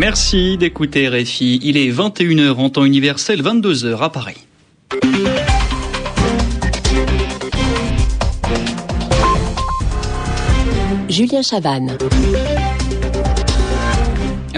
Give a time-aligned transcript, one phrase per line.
[0.00, 1.60] Merci d'écouter RFI.
[1.62, 4.46] Il est 21h en temps universel, 22h à Paris.
[11.10, 11.98] Julien Chavannes.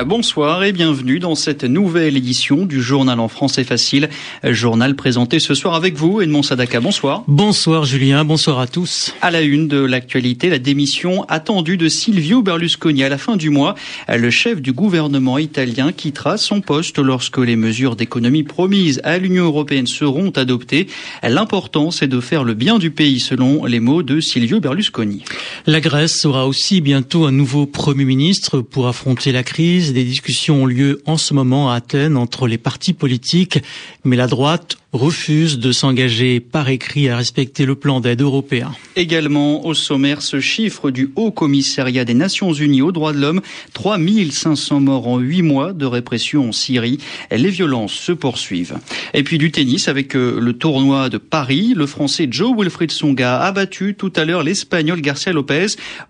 [0.05, 4.09] Bonsoir et bienvenue dans cette nouvelle édition du journal en français facile.
[4.43, 6.81] Journal présenté ce soir avec vous, Edmond Sadaka.
[6.81, 7.23] Bonsoir.
[7.29, 9.15] Bonsoir Julien, bonsoir à tous.
[9.23, 13.51] À la une de l'actualité, la démission attendue de Silvio Berlusconi à la fin du
[13.51, 13.77] mois.
[14.09, 19.45] Le chef du gouvernement italien quittera son poste lorsque les mesures d'économie promises à l'Union
[19.45, 20.89] européenne seront adoptées.
[21.23, 25.23] L'important, c'est de faire le bien du pays, selon les mots de Silvio Berlusconi.
[25.67, 30.63] La Grèce aura aussi bientôt un nouveau Premier ministre pour affronter la crise des discussions
[30.63, 33.59] ont lieu en ce moment à Athènes entre les partis politiques,
[34.05, 38.73] mais la droite refuse de s'engager par écrit à respecter le plan d'aide européen.
[38.95, 43.41] Également au sommaire, ce chiffre du Haut Commissariat des Nations Unies aux droits de l'homme,
[43.73, 46.99] 3500 morts en 8 mois de répression en Syrie.
[47.31, 48.77] Les violences se poursuivent.
[49.15, 51.73] Et puis du tennis avec euh, le tournoi de Paris.
[51.75, 55.67] Le Français Joe Wilfried Songa a battu tout à l'heure l'Espagnol Garcia Lopez.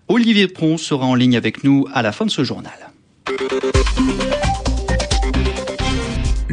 [0.09, 2.92] Olivier Pron sera en ligne avec nous à la fin de ce journal.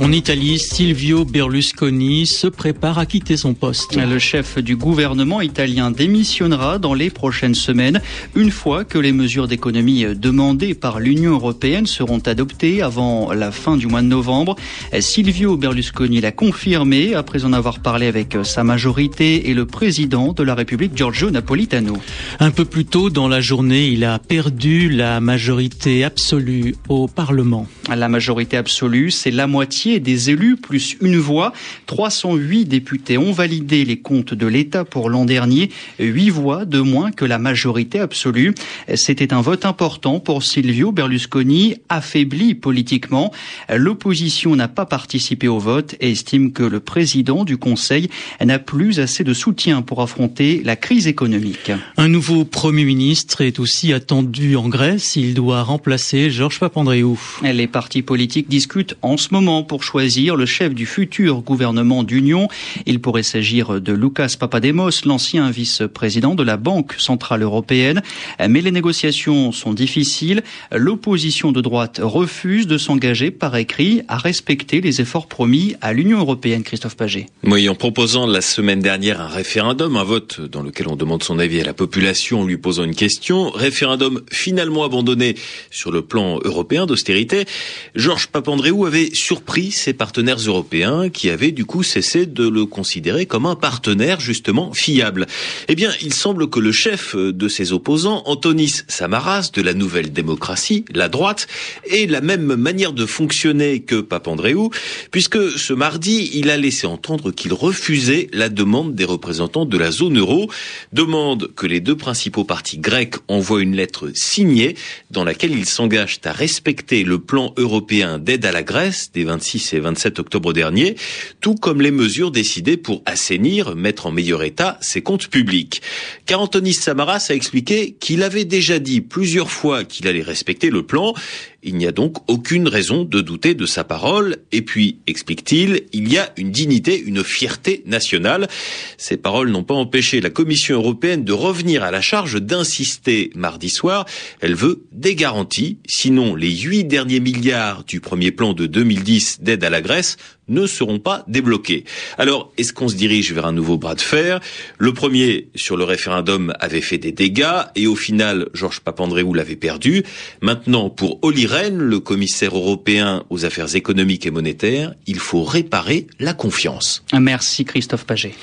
[0.00, 3.96] En Italie, Silvio Berlusconi se prépare à quitter son poste.
[3.96, 8.00] Le chef du gouvernement italien démissionnera dans les prochaines semaines,
[8.34, 13.76] une fois que les mesures d'économie demandées par l'Union européenne seront adoptées avant la fin
[13.76, 14.56] du mois de novembre.
[15.00, 20.42] Silvio Berlusconi l'a confirmé après en avoir parlé avec sa majorité et le président de
[20.42, 21.98] la République Giorgio Napolitano.
[22.38, 27.66] Un peu plus tôt dans la journée, il a perdu la majorité absolue au Parlement.
[27.96, 31.52] La majorité absolue, c'est la moitié des élus plus une voix.
[31.86, 37.10] 308 députés ont validé les comptes de l'État pour l'an dernier, 8 voix de moins
[37.10, 38.54] que la majorité absolue.
[38.94, 43.32] C'était un vote important pour Silvio Berlusconi, affaibli politiquement.
[43.68, 48.08] L'opposition n'a pas participé au vote et estime que le président du Conseil
[48.44, 51.72] n'a plus assez de soutien pour affronter la crise économique.
[51.96, 55.16] Un nouveau Premier ministre est aussi attendu en Grèce.
[55.16, 57.18] Il doit remplacer Georges Papandreou.
[57.42, 62.46] Les partis politiques discutent en ce moment pour choisir le chef du futur gouvernement d'union.
[62.84, 68.02] Il pourrait s'agir de Lucas Papademos, l'ancien vice-président de la Banque centrale européenne.
[68.46, 70.42] Mais les négociations sont difficiles.
[70.70, 76.18] L'opposition de droite refuse de s'engager par écrit à respecter les efforts promis à l'Union
[76.18, 76.62] européenne.
[76.62, 77.28] Christophe Paget.
[77.44, 81.38] Oui, en proposant la semaine dernière un référendum, un vote dans lequel on demande son
[81.38, 85.34] avis à la population en lui posant une question, référendum finalement abandonné
[85.70, 87.46] sur le plan européen d'austérité,
[87.94, 93.26] Georges Papandreou avait surpris ses partenaires européens qui avaient du coup cessé de le considérer
[93.26, 95.26] comme un partenaire justement fiable.
[95.68, 100.12] Eh bien, il semble que le chef de ses opposants, Antonis Samaras de la Nouvelle
[100.12, 101.46] Démocratie, la droite,
[101.88, 104.70] ait la même manière de fonctionner que Papandreou,
[105.10, 109.90] puisque ce mardi, il a laissé entendre qu'il refusait la demande des représentants de la
[109.90, 110.50] zone euro,
[110.92, 114.76] demande que les deux principaux partis grecs envoient une lettre signée
[115.10, 119.74] dans laquelle ils s'engagent à respecter le plan européen d'aide à la Grèce des 26
[119.74, 120.96] et 27 octobre dernier,
[121.40, 125.82] tout comme les mesures décidées pour assainir, mettre en meilleur état ses comptes publics.
[126.26, 130.82] Car Antonis Samaras a expliqué qu'il avait déjà dit plusieurs fois qu'il allait respecter le
[130.82, 131.14] plan
[131.62, 134.38] il n'y a donc aucune raison de douter de sa parole.
[134.52, 138.48] Et puis, explique-t-il, il y a une dignité, une fierté nationale.
[138.96, 143.68] Ces paroles n'ont pas empêché la Commission européenne de revenir à la charge d'insister mardi
[143.68, 144.06] soir.
[144.40, 149.64] Elle veut des garanties, sinon les huit derniers milliards du premier plan de 2010 d'aide
[149.64, 150.16] à la Grèce
[150.50, 151.84] ne seront pas débloqués.
[152.18, 154.40] Alors, est-ce qu'on se dirige vers un nouveau bras de fer?
[154.78, 159.56] Le premier, sur le référendum, avait fait des dégâts et au final, Georges Papandreou l'avait
[159.56, 160.02] perdu.
[160.42, 166.06] Maintenant, pour Oli Rehn, le commissaire européen aux affaires économiques et monétaires, il faut réparer
[166.18, 167.04] la confiance.
[167.18, 168.34] Merci Christophe Paget.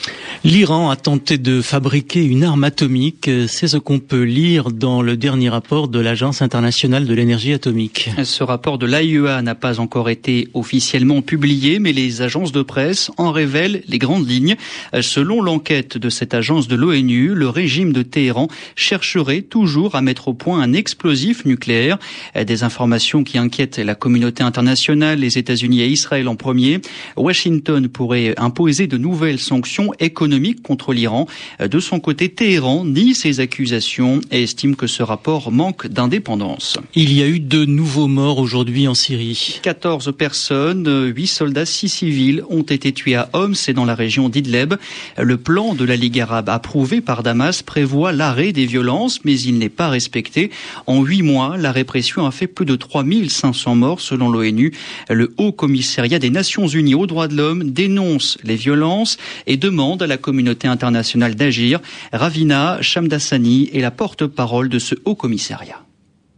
[0.43, 3.29] L'Iran a tenté de fabriquer une arme atomique.
[3.47, 8.09] C'est ce qu'on peut lire dans le dernier rapport de l'Agence internationale de l'énergie atomique.
[8.23, 13.09] Ce rapport de l'AIEA n'a pas encore été officiellement publié, mais les agences de presse
[13.17, 14.55] en révèlent les grandes lignes.
[15.01, 20.27] Selon l'enquête de cette agence de l'ONU, le régime de Téhéran chercherait toujours à mettre
[20.27, 21.97] au point un explosif nucléaire.
[22.35, 26.81] Des informations qui inquiètent la communauté internationale, les États-Unis et Israël en premier.
[27.15, 31.25] Washington pourrait imposer de nouvelles sanctions économiques contre l'Iran.
[31.59, 36.77] De son côté, Téhéran nie ces accusations et estime que ce rapport manque d'indépendance.
[36.93, 39.59] Il y a eu de nouveaux morts aujourd'hui en Syrie.
[39.63, 44.29] 14 personnes, 8 soldats, 6 civils ont été tués à Homs et dans la région
[44.29, 44.75] d'Idleb.
[45.17, 49.57] Le plan de la Ligue arabe approuvé par Damas prévoit l'arrêt des violences, mais il
[49.57, 50.51] n'est pas respecté.
[50.85, 54.73] En huit mois, la répression a fait plus de 3500 morts selon l'ONU.
[55.09, 60.01] Le Haut Commissariat des Nations Unies aux droits de l'homme dénonce les violences et demande
[60.01, 61.79] à la communauté internationale d'agir.
[62.11, 65.86] Ravina Shamdasani est la porte-parole de ce Haut Commissariat.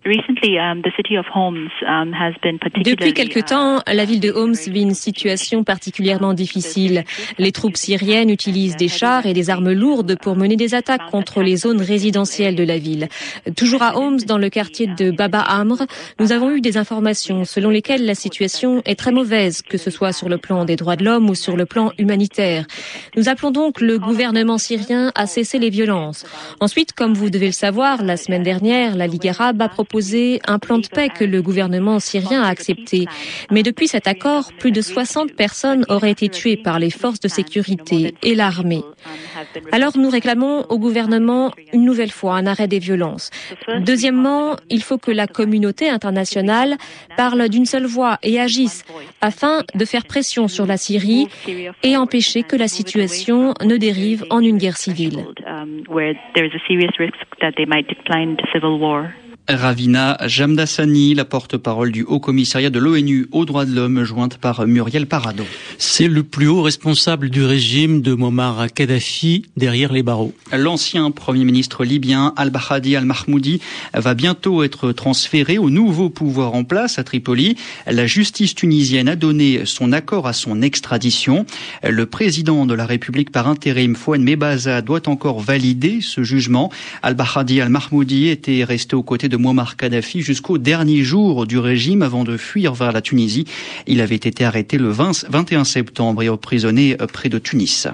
[0.05, 0.81] Um,
[1.85, 2.13] um,
[2.85, 7.03] Depuis quelque temps, uh, la ville de Homs vit une situation particulièrement difficile.
[7.37, 11.41] Les troupes syriennes utilisent des chars et des armes lourdes pour mener des attaques contre
[11.41, 13.09] les zones résidentielles de la ville.
[13.57, 15.85] Toujours à Homs, dans le quartier de Baba Amr,
[16.17, 20.13] nous avons eu des informations selon lesquelles la situation est très mauvaise, que ce soit
[20.13, 22.65] sur le plan des droits de l'homme ou sur le plan humanitaire.
[23.17, 26.25] Nous appelons donc le gouvernement syrien à cesser les violences.
[26.61, 29.88] Ensuite, comme vous devez le savoir, la semaine dernière, la Ligue arabe a proposé
[30.47, 33.05] un plan de paix que le gouvernement syrien a accepté.
[33.51, 37.27] Mais depuis cet accord, plus de 60 personnes auraient été tuées par les forces de
[37.27, 38.83] sécurité et l'armée.
[39.71, 43.31] Alors nous réclamons au gouvernement une nouvelle fois un arrêt des violences.
[43.79, 46.77] Deuxièmement, il faut que la communauté internationale
[47.17, 48.85] parle d'une seule voix et agisse
[49.21, 51.27] afin de faire pression sur la Syrie
[51.83, 55.25] et empêcher que la situation ne dérive en une guerre civile.
[59.49, 64.67] Ravina Jamdassani, la porte-parole du Haut Commissariat de l'ONU aux droits de l'homme, jointe par
[64.67, 65.43] Muriel Parado.
[65.79, 70.33] C'est le plus haut responsable du régime de Muammar Kadhafi derrière les barreaux.
[70.55, 73.59] L'ancien Premier ministre libyen Al-Bahadi Al-Mahmoudi
[73.95, 77.55] va bientôt être transféré au nouveau pouvoir en place à Tripoli.
[77.87, 81.47] La justice tunisienne a donné son accord à son extradition.
[81.83, 86.71] Le président de la République par intérim, Fouad Mebaza, doit encore valider ce jugement.
[87.01, 92.23] Al-Bahadi Al-Mahmoudi était resté aux côtés de Muammar Kadhafi jusqu'au dernier jour du régime avant
[92.23, 93.45] de fuir vers la Tunisie.
[93.87, 97.87] Il avait été arrêté le 21 septembre et emprisonné près de Tunis.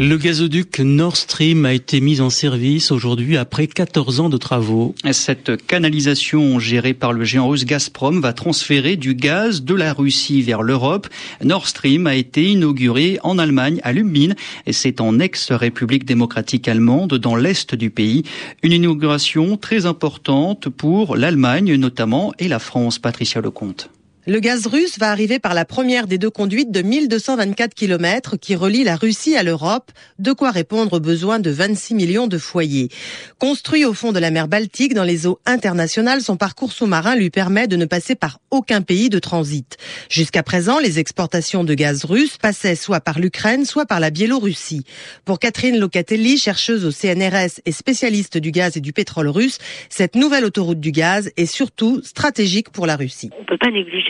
[0.00, 4.94] Le gazoduc Nord Stream a été mis en service aujourd'hui après 14 ans de travaux.
[5.10, 10.40] Cette canalisation gérée par le géant russe Gazprom va transférer du gaz de la Russie
[10.40, 11.08] vers l'Europe.
[11.42, 14.34] Nord Stream a été inauguré en Allemagne à Lumbin
[14.66, 18.22] et c'est en ex-république démocratique allemande dans l'est du pays.
[18.62, 23.00] Une inauguration très importante pour l'Allemagne notamment et la France.
[23.00, 23.90] Patricia Lecomte.
[24.28, 28.56] Le gaz russe va arriver par la première des deux conduites de 1224 km qui
[28.56, 32.90] relie la Russie à l'Europe, de quoi répondre aux besoins de 26 millions de foyers.
[33.38, 37.30] Construit au fond de la mer Baltique dans les eaux internationales, son parcours sous-marin lui
[37.30, 39.78] permet de ne passer par aucun pays de transit.
[40.10, 44.84] Jusqu'à présent, les exportations de gaz russe passaient soit par l'Ukraine, soit par la Biélorussie.
[45.24, 49.56] Pour Catherine Locatelli, chercheuse au CNRS et spécialiste du gaz et du pétrole russe,
[49.88, 53.30] cette nouvelle autoroute du gaz est surtout stratégique pour la Russie.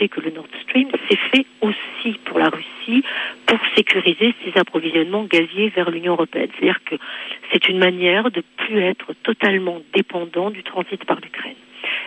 [0.09, 3.03] Que le Nord Stream s'est fait aussi pour la Russie
[3.45, 6.49] pour sécuriser ses approvisionnements gaziers vers l'Union européenne.
[6.53, 6.95] C'est-à-dire que
[7.51, 11.55] c'est une manière de plus être totalement dépendant du transit par l'Ukraine.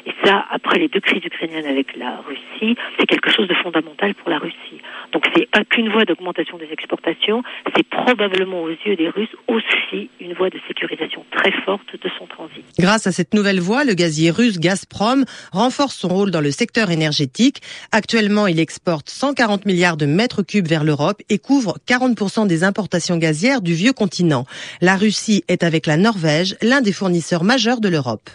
[0.07, 4.15] Et ça, après les deux crises ukrainiennes avec la Russie, c'est quelque chose de fondamental
[4.15, 4.81] pour la Russie.
[5.13, 7.43] Donc c'est qu'une voie d'augmentation des exportations,
[7.75, 12.27] c'est probablement aux yeux des Russes aussi une voie de sécurisation très forte de son
[12.27, 12.65] transit.
[12.79, 16.91] Grâce à cette nouvelle voie, le gazier russe Gazprom renforce son rôle dans le secteur
[16.91, 17.61] énergétique.
[17.93, 23.19] Actuellement, il exporte 140 milliards de mètres cubes vers l'Europe et couvre 40% des importations
[23.19, 24.47] gazières du vieux continent.
[24.81, 28.31] La Russie est avec la Norvège l'un des fournisseurs majeurs de l'Europe.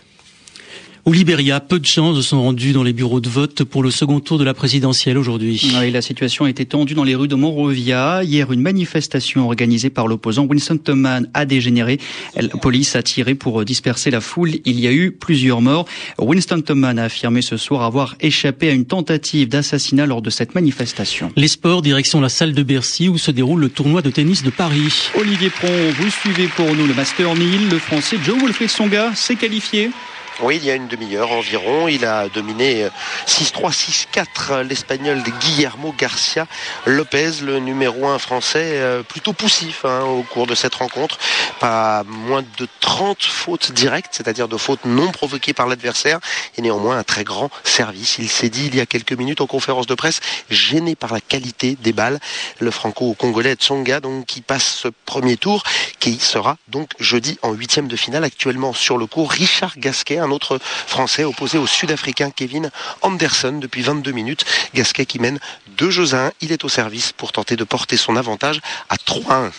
[1.07, 4.19] Au Libéria, peu de chances sont rendues dans les bureaux de vote pour le second
[4.19, 5.71] tour de la présidentielle aujourd'hui.
[5.79, 8.25] Oui, la situation a été tendue dans les rues de Monrovia.
[8.25, 12.01] Hier, une manifestation organisée par l'opposant Winston Thoman a dégénéré.
[12.35, 14.55] La police a tiré pour disperser la foule.
[14.65, 15.85] Il y a eu plusieurs morts.
[16.19, 20.55] Winston Thoman a affirmé ce soir avoir échappé à une tentative d'assassinat lors de cette
[20.55, 21.31] manifestation.
[21.37, 24.49] Les sports, direction la salle de Bercy où se déroule le tournoi de tennis de
[24.49, 25.09] Paris.
[25.17, 25.69] Olivier Pron,
[26.01, 27.69] vous suivez pour nous le Master 1000.
[27.69, 29.89] Le français Joe Wilfried Songa s'est qualifié.
[30.39, 31.87] Oui, il y a une demi-heure environ.
[31.87, 32.87] Il a dominé
[33.25, 36.45] 6-3, 6-4 l'espagnol de Guillermo Garcia
[36.85, 41.17] Lopez, le numéro 1 français, euh, plutôt poussif hein, au cours de cette rencontre.
[41.59, 46.19] Pas moins de 30 fautes directes, c'est-à-dire de fautes non provoquées par l'adversaire,
[46.55, 48.17] et néanmoins un très grand service.
[48.19, 50.19] Il s'est dit il y a quelques minutes en conférence de presse,
[50.51, 52.19] gêné par la qualité des balles.
[52.59, 55.63] Le franco-congolais Tsonga, donc, qui passe ce premier tour,
[55.99, 59.31] qui sera donc jeudi en huitième de finale, actuellement sur le cours.
[59.31, 62.69] Richard Gasquet, un autre Français opposé au Sud-Africain Kevin
[63.01, 64.45] Anderson depuis 22 minutes.
[64.73, 65.39] Gasquet qui mène
[65.77, 66.31] deux jeux à 1.
[66.41, 69.51] Il est au service pour tenter de porter son avantage à 3-1.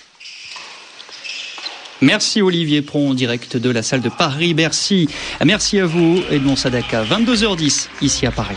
[2.00, 5.08] Merci Olivier Pron, direct de la salle de Paris-Bercy.
[5.44, 7.02] Merci à vous, Edmond Sadaka.
[7.02, 8.56] 22h10, ici à Paris.